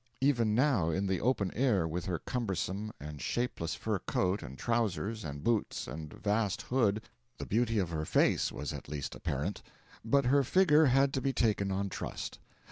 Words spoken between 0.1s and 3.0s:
Even now, in the open air, with her cumbersome